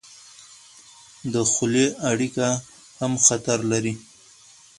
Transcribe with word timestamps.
د 1.33 1.35
خولې 1.51 1.85
اړیکه 2.09 2.47
هم 2.99 3.13
خطر 3.25 3.59
لري. 3.71 3.93